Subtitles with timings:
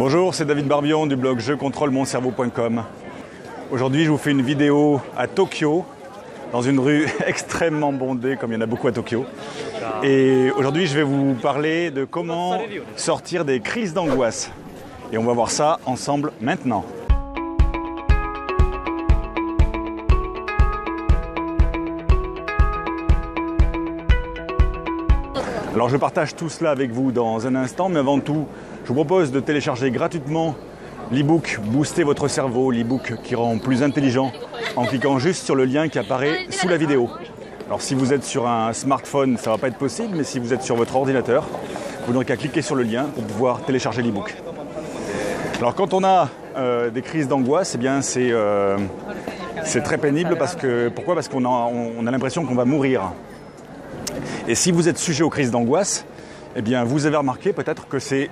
[0.00, 2.84] Bonjour, c'est David Barbion du blog jeuxcontrôlemoncerveau.com.
[3.70, 5.84] Aujourd'hui, je vous fais une vidéo à Tokyo,
[6.52, 9.26] dans une rue extrêmement bondée, comme il y en a beaucoup à Tokyo.
[10.02, 12.62] Et aujourd'hui, je vais vous parler de comment
[12.96, 14.50] sortir des crises d'angoisse.
[15.12, 16.86] Et on va voir ça ensemble maintenant.
[25.72, 28.46] Alors je partage tout cela avec vous dans un instant, mais avant tout,
[28.82, 30.56] je vous propose de télécharger gratuitement
[31.12, 34.32] l'e-book Booster votre cerveau, l'e-book qui rend plus intelligent
[34.74, 37.08] en cliquant juste sur le lien qui apparaît sous la vidéo.
[37.68, 40.40] Alors si vous êtes sur un smartphone, ça ne va pas être possible, mais si
[40.40, 41.46] vous êtes sur votre ordinateur,
[42.04, 44.34] vous n'aurez qu'à cliquer sur le lien pour pouvoir télécharger l'e-book.
[45.58, 48.76] Alors quand on a euh, des crises d'angoisse, eh bien c'est euh,
[49.84, 51.14] très pénible parce que pourquoi?
[51.14, 53.12] Parce qu'on a, on a l'impression qu'on va mourir.
[54.50, 56.04] Et si vous êtes sujet aux crises d'angoisse,
[56.56, 58.28] eh bien vous avez remarqué peut-être que c'est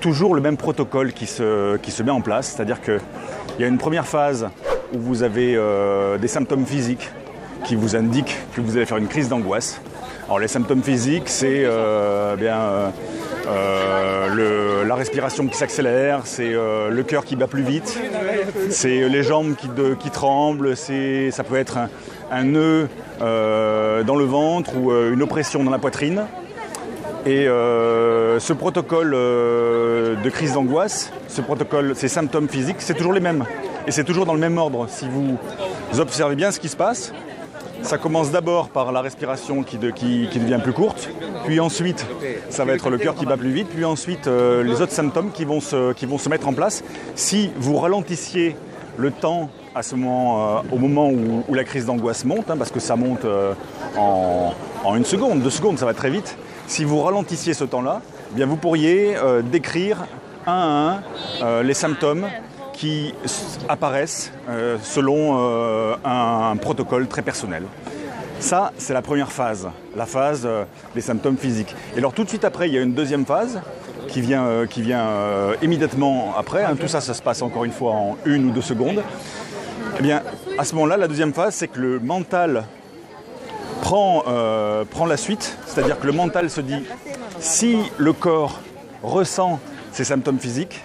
[0.00, 3.00] toujours le même protocole qui se, qui se met en place, c'est-à-dire qu'il
[3.58, 4.50] y a une première phase
[4.92, 7.10] où vous avez euh, des symptômes physiques
[7.64, 9.80] qui vous indiquent que vous allez faire une crise d'angoisse.
[10.26, 12.90] Alors les symptômes physiques, c'est euh, bien euh,
[13.46, 17.98] la respiration qui s'accélère, c'est le cœur qui bat plus vite,
[18.70, 21.78] c'est les jambes qui, tremblent, ça peut être
[22.30, 22.88] un, nœud
[23.20, 26.24] dans le ventre ou une oppression dans la poitrine.
[27.26, 33.12] Et euh, ce protocole euh, de crise d'angoisse, ce protocole, ces symptômes physiques, c'est toujours
[33.12, 33.44] les mêmes.
[33.88, 34.86] Et c'est toujours dans le même ordre.
[34.88, 35.36] Si vous
[35.98, 37.12] observez bien ce qui se passe,
[37.82, 41.10] ça commence d'abord par la respiration qui, devient plus courte,
[41.44, 42.06] puis ensuite
[42.50, 45.30] ça va être le cœur qui bat plus vite, puis ensuite euh, les autres symptômes
[45.30, 46.82] qui vont, se, mettre en place.
[47.14, 48.56] Si vous ralentissiez
[48.96, 52.80] le temps à ce moment, au moment où, la crise d'angoisse monte, hein, parce que
[52.80, 53.26] ça monte
[53.96, 54.54] en,
[54.84, 58.00] en, une seconde, deux secondes, ça va très vite, si vous ralentissiez ce temps-là,
[58.32, 60.06] eh bien vous pourriez euh, décrire
[60.46, 61.02] un à un
[61.42, 62.26] euh, les symptômes
[62.76, 63.14] qui
[63.68, 67.64] apparaissent euh, selon un, protocole très personnel.
[68.38, 70.46] Ça, c'est la première phase, la phase
[70.94, 71.74] des symptômes physiques.
[71.94, 73.60] Et alors tout de suite après, il y a une deuxième phase
[74.08, 75.08] qui vient, qui vient
[75.62, 76.64] immédiatement après.
[76.64, 76.76] Hein.
[76.78, 79.02] tout ça, ça se passe encore une fois en une ou deux secondes.
[79.98, 80.22] Eh bien,
[80.58, 82.64] à ce moment-là, la deuxième phase, c'est que le mental
[83.80, 86.84] prend, euh, prend la suite, c'est-à-dire que le mental se dit
[87.38, 88.60] si le corps
[89.02, 89.60] ressent
[89.92, 90.82] ces symptômes physiques,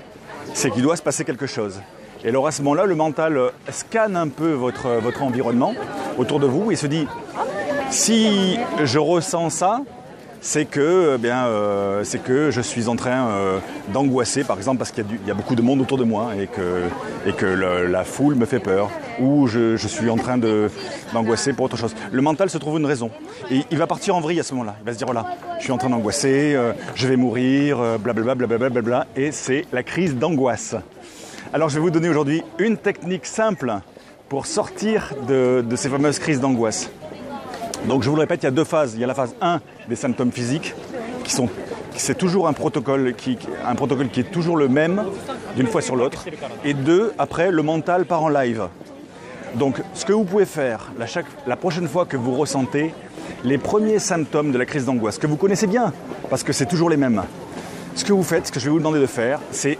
[0.54, 1.82] c'est qu'il doit se passer quelque chose.
[2.24, 5.74] Et alors à ce moment-là, le mental scanne un peu votre, votre environnement
[6.18, 7.08] autour de vous et se dit
[7.90, 9.82] si je ressens ça,
[10.42, 13.60] c'est que, eh bien, euh, c'est que je suis en train euh,
[13.94, 16.90] d'angoisser, par exemple, parce qu'il y, a beaucoup de monde autour de moi et que,
[17.88, 20.40] la foule me fait peur, ou je, suis en train
[21.14, 21.96] d'angoisser pour autre chose.
[22.12, 23.12] Le mental se trouve une raison.
[23.52, 24.76] Il va partir en vrille à ce moment-là.
[24.82, 25.28] Il va se dire, voilà,
[25.60, 29.84] je suis en train d'angoisser, euh, je vais mourir, blablabla, blablabla, blablabla, et c'est la
[29.84, 30.76] crise d'angoisse.
[31.54, 33.72] Alors je vais vous donner aujourd'hui une technique simple
[34.28, 36.90] pour sortir de ces fameuses crises d'angoisse.
[37.88, 38.94] Donc je vous le répète, il y a deux phases.
[38.96, 39.60] Il y a la phase 1
[39.90, 40.74] des symptômes physiques,
[41.24, 41.50] qui sont
[42.02, 45.04] c'est toujours un protocole qui, un protocole qui est toujours le même
[45.56, 46.26] d'une fois sur l'autre.
[46.66, 48.68] Et deux, après, le mental part en live.
[49.56, 51.06] Donc ce que vous pouvez faire la,
[51.46, 52.94] la prochaine fois que vous ressentez
[53.44, 55.94] les premiers symptômes de la crise d'angoisse, que vous connaissez bien,
[56.30, 57.22] parce que c'est toujours les mêmes,
[57.96, 59.78] ce que vous faites, ce que je vais vous demander de faire, c'est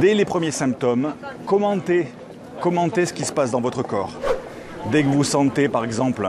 [0.00, 1.12] dès les premiers symptômes,
[1.46, 2.08] commenter,
[2.60, 4.12] commenter ce qui se passe dans votre corps.
[4.90, 6.28] Dès que vous sentez par exemple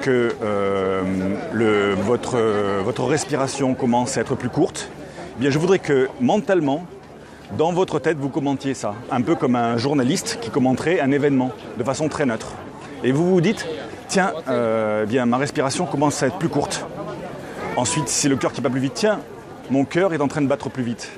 [0.00, 4.88] que euh, votre, respiration commence à être plus courte,
[5.36, 6.86] eh bien je voudrais que mentalement,
[7.56, 11.52] dans votre tête, vous commentiez ça, un peu comme un journaliste qui commenterait un événement
[11.78, 12.52] de façon très neutre.
[13.04, 13.66] Et vous vous dites,
[14.08, 16.86] tiens, euh, bien ma respiration commence à être plus courte.
[17.76, 19.20] Ensuite, si le cœur qui bat plus vite, tiens,
[19.70, 21.10] mon cœur est en train de battre plus vite.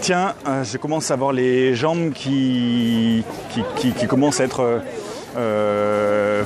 [0.00, 3.24] Tiens, euh, je commence à avoir les jambes qui
[4.08, 4.80] commencent à être
[5.36, 6.44] euh.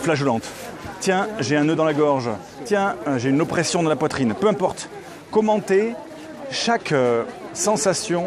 [1.01, 2.31] Tiens, j'ai un nœud dans la gorge.
[2.65, 4.35] Tiens, euh, j'ai une oppression dans la poitrine.
[4.35, 4.89] Peu importe.
[5.31, 5.95] Commentez
[6.51, 8.27] chaque euh, sensation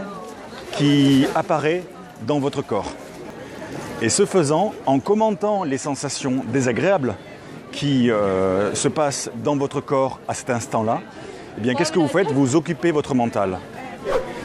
[0.73, 1.83] qui apparaît
[2.27, 2.91] dans votre corps.
[4.01, 7.15] Et ce faisant, en commentant les sensations désagréables
[7.71, 8.09] qui
[8.73, 11.01] se passent dans votre corps à cet instant-là,
[11.57, 12.31] eh bien, qu'est-ce que vous faites?
[12.31, 13.59] Vous occupez votre mental.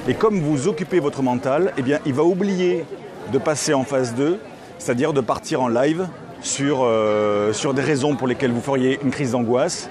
[0.09, 2.85] Et comme vous occupez votre mental, eh bien, il va oublier
[3.33, 4.39] de passer en phase 2
[4.79, 6.07] c'est-à-dire de partir en live
[6.41, 9.91] sur, euh, sur des raisons pour lesquelles vous feriez une crise d'angoisse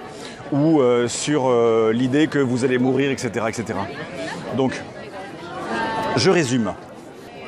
[0.51, 3.80] ou euh, sur euh, l'idée que vous allez mourir, etc., etc.
[4.56, 4.80] Donc,
[6.15, 6.74] je résume.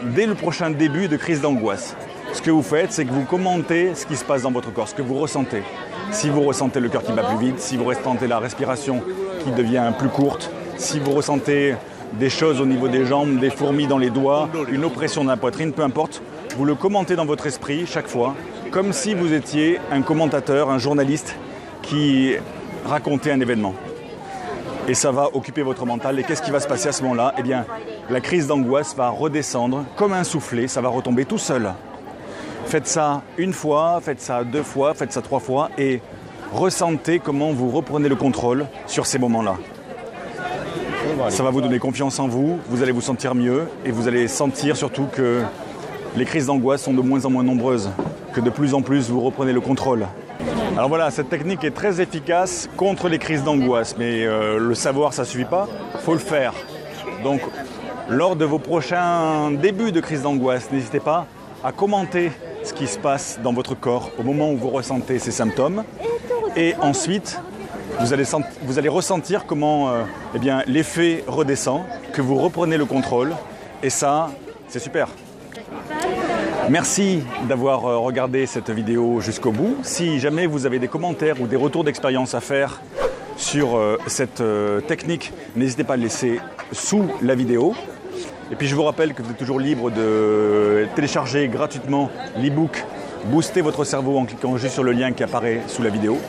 [0.03, 1.95] Dès le prochain début de crise d'angoisse,
[2.33, 4.87] ce que vous faites, c'est que vous commentez ce qui se passe dans votre corps,
[4.87, 5.63] ce que vous ressentez.
[6.11, 9.01] Si vous ressentez le cœur qui bat plus vite, si vous ressentez la respiration
[9.43, 11.75] qui devient plus courte, si vous ressentez
[12.13, 15.37] des choses au niveau des jambes, des fourmis dans les doigts, une oppression dans la
[15.37, 16.21] poitrine, peu importe,
[16.55, 18.33] vous le commentez dans votre esprit chaque fois,
[18.71, 21.35] comme si vous étiez un commentateur, un journaliste
[21.81, 22.33] qui
[22.85, 23.73] racontait un événement.
[24.87, 26.17] Et ça va occuper votre mental.
[26.17, 27.33] Et qu'est-ce qui va se passer à ce moment-là?
[27.37, 27.65] Eh bien,
[28.09, 31.73] la crise d'angoisse va redescendre comme un soufflet, ça va retomber tout seul.
[32.67, 36.01] Faites ça une fois, faites ça deux fois, faites ça trois fois et
[36.53, 39.57] ressentez comment vous reprenez le contrôle sur ces moments-là.
[41.29, 44.27] Ça va vous donner confiance en vous, vous allez vous sentir mieux et vous allez
[44.27, 45.43] sentir surtout que
[46.17, 47.89] les crises d'angoisse sont de moins en moins nombreuses,
[48.33, 50.07] que de plus en plus vous reprenez le contrôle.
[50.77, 55.13] Alors voilà, cette technique est très efficace contre les crises d'angoisse, mais euh, le savoir
[55.13, 55.67] ça suffit pas,
[56.03, 56.53] faut le faire.
[57.23, 57.41] Donc
[58.09, 61.27] lors de vos prochains débuts de crise d'angoisse, n'hésitez pas
[61.63, 62.31] à commenter
[62.63, 65.83] ce qui se passe dans votre corps au moment où vous ressentez ces symptômes.
[66.55, 67.39] Et ensuite,
[67.99, 68.13] vous
[68.79, 70.03] allez, ressentir comment euh,
[70.35, 71.81] eh l'effet redescend,
[72.13, 73.33] que vous reprenez le contrôle.
[73.83, 74.31] Et ça,
[74.67, 75.07] c'est super.
[76.69, 79.77] Merci d'avoir euh, regardé cette vidéo jusqu'au bout.
[79.83, 82.81] Si jamais vous avez des commentaires ou des retours d'expérience à faire
[83.37, 84.41] sur euh, cette
[84.87, 86.39] technique, n'hésitez pas à le laisser
[86.71, 87.75] sous la vidéo.
[88.51, 92.83] Et puis je vous rappelle que vous êtes toujours libre de télécharger gratuitement l'e-book
[93.25, 96.19] Booster votre cerveau en cliquant juste sur le lien qui apparaît sous la vidéo.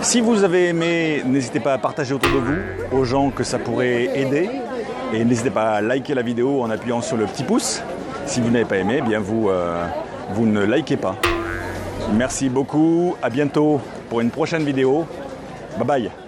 [0.00, 3.58] Si vous avez aimé, n'hésitez pas à partager autour de vous aux gens que ça
[3.58, 4.48] pourrait aider.
[5.12, 7.82] Et n'hésitez pas à liker la vidéo en appuyant sur le petit pouce.
[8.26, 9.84] Si vous n'avez pas aimé, eh bien vous, euh,
[10.30, 11.16] vous ne likez pas.
[12.12, 15.06] Merci beaucoup, à bientôt pour une prochaine vidéo.
[15.78, 16.23] Bye bye